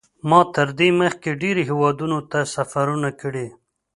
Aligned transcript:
ما 0.29 0.39
تر 0.55 0.67
دې 0.79 0.89
مخکې 1.01 1.29
ډېرو 1.41 1.61
هېوادونو 1.69 2.17
ته 2.31 2.39
سفرونه 2.55 3.09
کړي. 3.21 3.47